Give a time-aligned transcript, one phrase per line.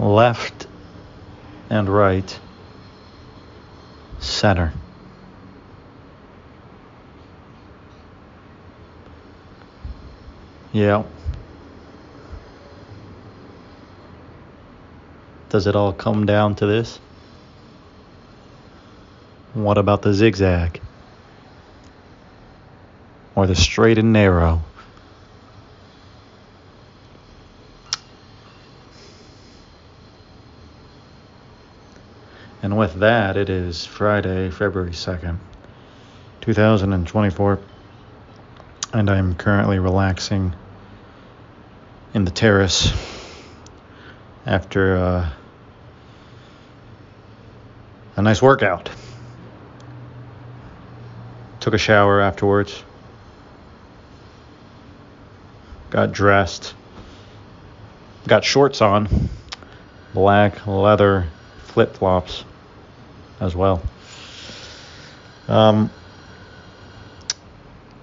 [0.00, 0.66] left
[1.68, 2.38] and right,
[4.18, 4.72] center.
[10.72, 11.04] Yeah.
[15.50, 16.98] Does it all come down to this?
[19.52, 20.80] What about the zigzag?
[23.34, 24.62] Or the straight and narrow?
[32.80, 35.36] With that, it is Friday, February 2nd,
[36.40, 37.58] 2024.
[38.94, 40.54] And I'm currently relaxing
[42.14, 42.90] in the terrace
[44.46, 45.30] after uh,
[48.16, 48.88] a nice workout.
[51.60, 52.82] Took a shower afterwards.
[55.90, 56.74] Got dressed.
[58.26, 59.28] Got shorts on.
[60.14, 61.26] Black leather
[61.66, 62.44] flip flops
[63.40, 63.82] as well.
[65.48, 65.90] Um,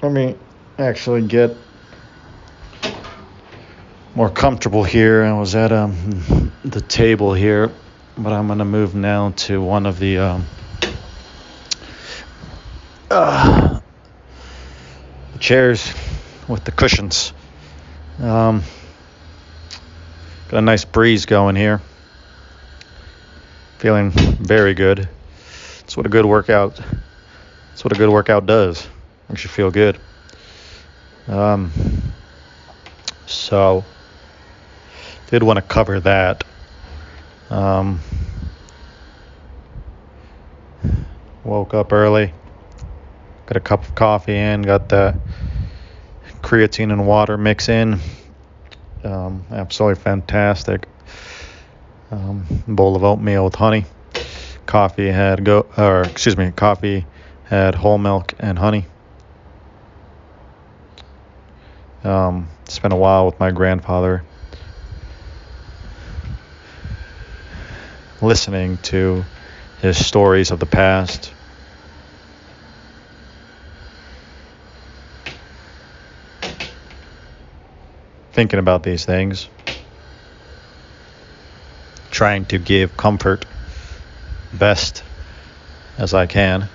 [0.00, 0.36] let me
[0.78, 1.56] actually get
[4.14, 5.24] more comfortable here.
[5.24, 7.70] I was at um, the table here,
[8.16, 10.46] but I'm going to move now to one of the um,
[13.10, 13.80] uh,
[15.40, 15.92] chairs
[16.48, 17.32] with the cushions.
[18.20, 18.62] Um,
[20.48, 21.80] got a nice breeze going here.
[23.78, 25.08] Feeling very good.
[25.94, 26.74] That's what a good workout.
[27.68, 28.88] That's what a good workout does.
[29.28, 29.96] Makes you feel good.
[31.28, 31.70] Um,
[33.26, 33.84] so
[35.28, 36.42] did want to cover that.
[37.48, 38.00] Um,
[41.44, 42.34] woke up early,
[43.46, 45.16] got a cup of coffee in, got the
[46.42, 48.00] creatine and water mix in.
[49.04, 50.88] Um, absolutely fantastic.
[52.10, 53.84] Um, bowl of oatmeal with honey.
[54.66, 57.04] Coffee had go, or excuse me, coffee
[57.44, 58.86] had whole milk and honey.
[62.02, 64.24] Um, spent a while with my grandfather
[68.20, 69.24] listening to
[69.80, 71.32] his stories of the past.
[78.32, 79.48] Thinking about these things,
[82.10, 83.44] trying to give comfort
[84.58, 85.02] best
[85.98, 86.68] as I can.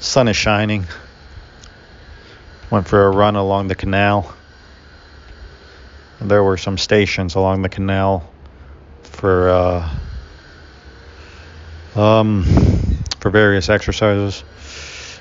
[0.00, 0.86] Sun is shining.
[2.70, 4.34] Went for a run along the canal
[6.20, 8.28] there were some stations along the canal
[9.02, 9.90] for uh,
[11.94, 12.44] um,
[13.20, 14.42] for various exercises.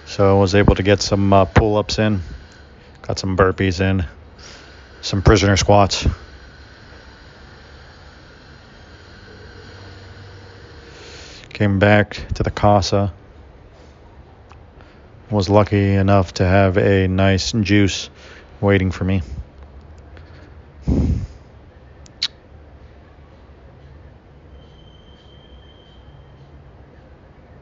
[0.06, 2.22] So I was able to get some uh, pull-ups in,
[3.02, 4.06] got some burpees in,
[5.02, 6.08] some prisoner squats.
[11.64, 13.14] Came back to the casa.
[15.30, 18.10] Was lucky enough to have a nice juice
[18.60, 19.22] waiting for me.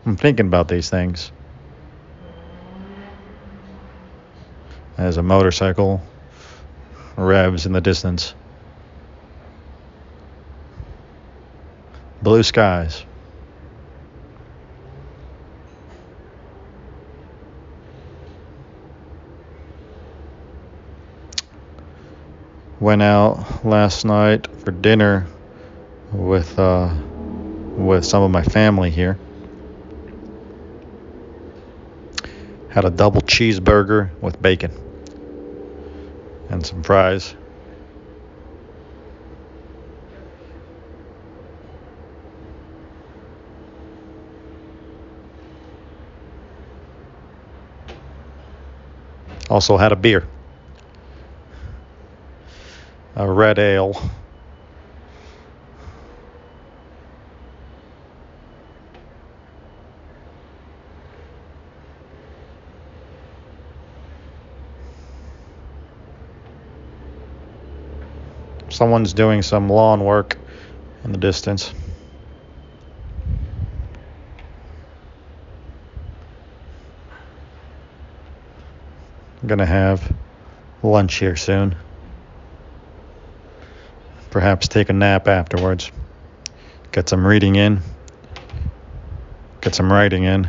[0.04, 1.32] I'm thinking about these things.
[4.98, 6.02] As a motorcycle
[7.18, 8.34] revs in the distance.
[12.24, 13.06] Blue skies.
[22.82, 25.28] Went out last night for dinner
[26.12, 26.92] with uh,
[27.78, 29.20] with some of my family here.
[32.70, 34.72] Had a double cheeseburger with bacon
[36.50, 37.36] and some fries.
[49.50, 50.26] Also had a beer,
[53.18, 53.94] a red ale.
[68.70, 70.38] Someone's doing some lawn work
[71.04, 71.74] in the distance.
[79.42, 80.16] I'm to have
[80.84, 81.76] lunch here soon.
[84.32, 85.92] Perhaps take a nap afterwards.
[86.94, 87.82] Get some reading in.
[89.60, 90.48] Get some writing in.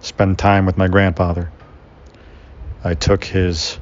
[0.00, 1.50] Spend time with my grandfather.
[2.84, 3.76] I took his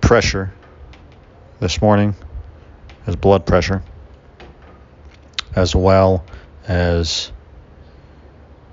[0.00, 0.54] pressure
[1.58, 2.14] this morning,
[3.04, 3.82] his blood pressure,
[5.56, 6.24] as well
[6.68, 7.32] as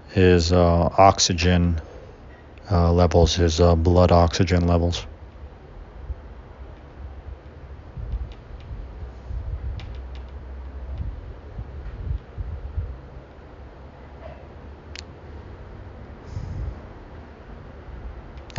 [0.10, 1.82] his uh, oxygen
[2.70, 5.08] uh, levels, his uh, blood oxygen levels.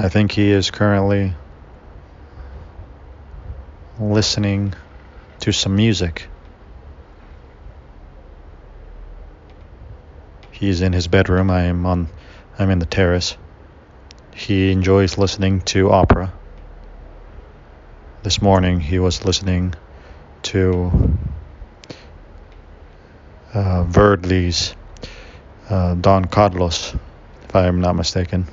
[0.07, 1.35] I think he is currently
[3.99, 4.73] listening
[5.41, 6.29] to some music.
[10.53, 11.51] He's in his bedroom.
[11.51, 12.07] I am on
[12.57, 13.37] I'm in the terrace.
[14.33, 16.33] He enjoys listening to opera.
[18.23, 19.75] This morning he was listening
[20.43, 21.19] to
[23.53, 24.73] uh, Verdi's
[25.69, 26.95] uh, Don Carlos,
[27.49, 28.47] if I am not mistaken.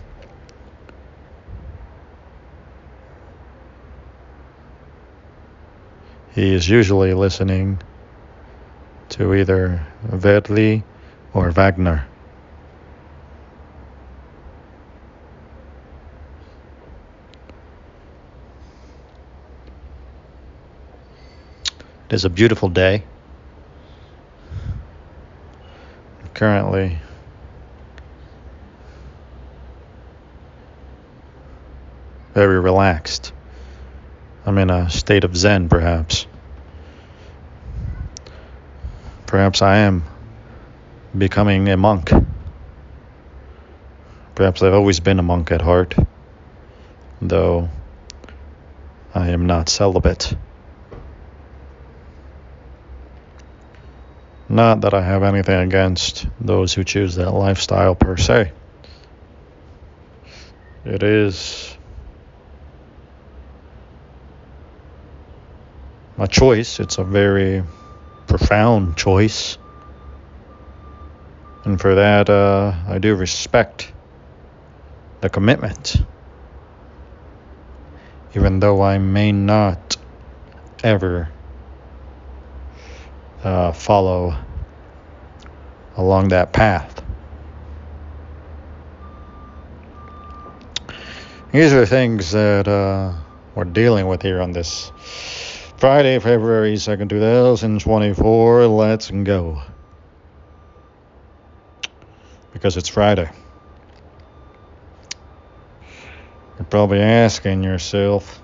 [6.33, 7.80] He is usually listening
[9.09, 10.83] to either Verdi
[11.31, 12.07] or Wagner.
[22.09, 23.03] It is a beautiful day.
[26.33, 26.97] Currently,
[32.33, 33.33] very relaxed.
[34.45, 36.27] I'm in a state of Zen, perhaps.
[39.25, 40.03] Perhaps I am
[41.17, 42.11] becoming a monk.
[44.35, 45.95] Perhaps I've always been a monk at heart,
[47.21, 47.69] though
[49.15, 50.35] I am not celibate.
[54.49, 58.51] Not that I have anything against those who choose that lifestyle per se.
[60.83, 61.72] It is
[66.18, 66.80] a choice.
[66.80, 67.63] It's a very
[68.27, 69.57] profound choice.
[71.63, 73.92] And for that, uh, I do respect
[75.21, 75.95] the commitment.
[78.36, 79.98] Even though I may not
[80.83, 81.30] ever
[83.44, 84.36] uh, follow
[85.95, 87.01] along that path.
[91.51, 93.13] These are things that uh,
[93.54, 94.92] we're dealing with here on this
[95.83, 98.68] Friday, February 2nd, 2024.
[98.68, 99.62] Let's go.
[102.53, 103.30] Because it's Friday.
[106.57, 108.41] You're probably asking yourself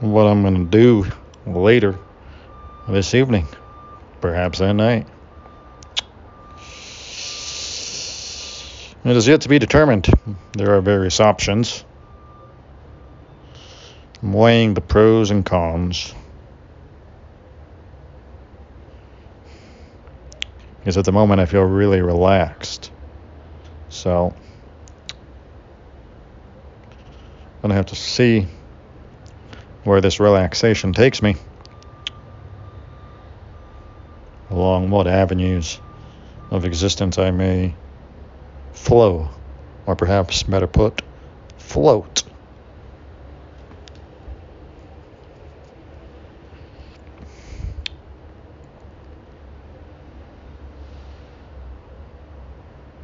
[0.00, 1.06] what I'm going to do
[1.46, 1.96] later
[2.88, 3.46] this evening,
[4.20, 5.06] perhaps that night.
[9.04, 10.08] It is yet to be determined.
[10.54, 11.84] There are various options.
[14.22, 16.14] I'm weighing the pros and cons.
[20.78, 22.92] Because at the moment I feel really relaxed.
[23.88, 24.34] So
[27.56, 28.46] I'm gonna have to see
[29.84, 31.36] where this relaxation takes me.
[34.50, 35.80] Along what avenues
[36.50, 37.74] of existence I may
[38.72, 39.30] flow,
[39.86, 41.02] or perhaps better put,
[41.58, 42.24] float.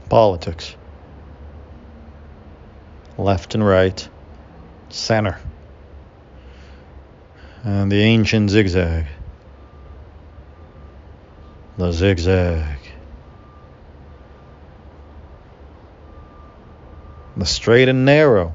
[0.09, 0.75] Politics.
[3.17, 4.09] Left and right,
[4.91, 5.39] center.
[7.65, 9.07] And the ancient zigzag.
[11.77, 12.79] The zigzag.
[17.37, 18.55] The straight and narrow.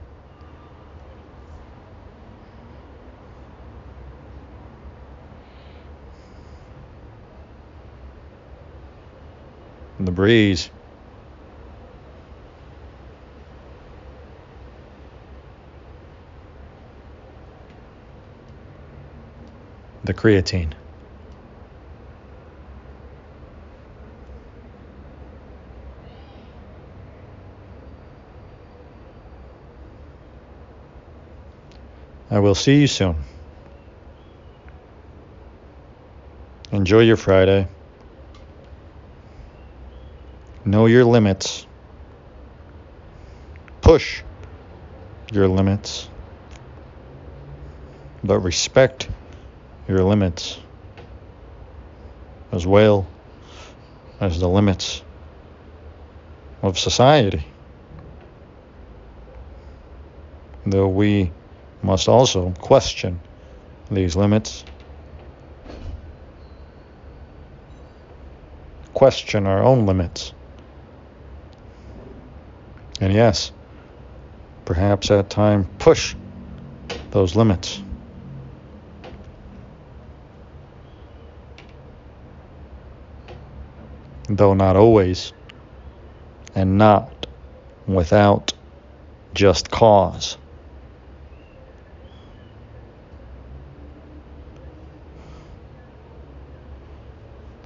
[10.05, 10.69] the breeze.
[20.03, 20.74] The creatine.
[32.29, 33.15] I will see you soon.
[36.72, 37.67] Enjoy your Friday.
[40.65, 41.67] Know your limits.
[43.81, 44.24] Push
[45.31, 46.10] your limits.
[48.24, 49.07] But respect
[49.87, 50.59] your limits
[52.51, 53.05] as well
[54.19, 55.03] as the limits
[56.61, 57.45] of society.
[60.65, 61.31] though we
[61.81, 63.19] must also question
[63.91, 64.63] these limits,
[68.93, 70.33] question our own limits.
[73.01, 73.51] And yes,
[74.63, 76.15] perhaps at time push
[77.11, 77.81] those limits.
[84.35, 85.31] Though not always,
[86.55, 87.27] and not
[87.85, 88.53] without
[89.35, 90.37] just cause.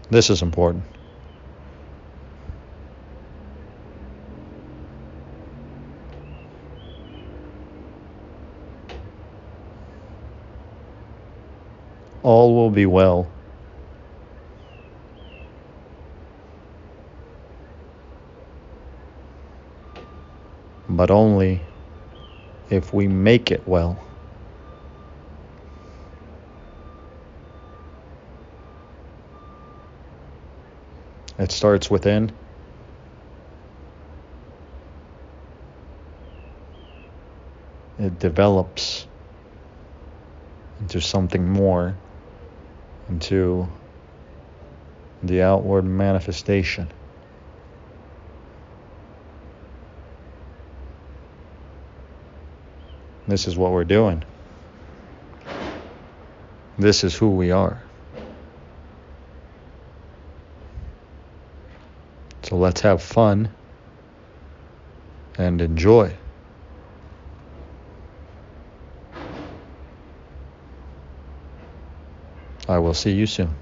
[0.10, 0.84] This is important.
[12.24, 13.37] All will be well.
[20.98, 21.62] But only
[22.72, 24.04] if we make it well.
[31.38, 32.32] It starts within.
[38.00, 39.06] It develops
[40.80, 41.94] into something more,
[43.08, 43.68] into
[45.22, 46.92] the outward manifestation.
[53.28, 54.24] This is what we're doing.
[56.80, 57.82] This is who we are.
[62.44, 63.50] So let's have fun
[65.38, 66.14] and enjoy.
[72.70, 73.54] I will see you soon.